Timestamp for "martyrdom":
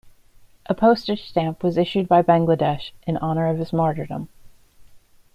3.71-4.29